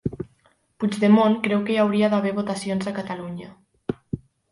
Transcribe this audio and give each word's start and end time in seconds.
Puigdemont 0.83 1.35
creu 1.47 1.61
que 1.67 1.75
hi 1.75 1.77
hauria 1.83 2.09
d'haver 2.13 2.31
votacions 2.39 2.89
a 2.93 2.95
Catalunya 2.97 3.51